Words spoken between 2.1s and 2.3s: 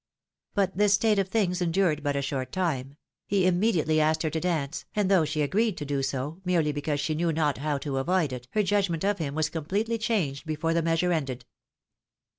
a